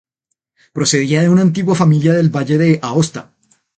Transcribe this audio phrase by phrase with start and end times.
[0.73, 3.35] Procedía de una antigua familia del Valle de Aosta.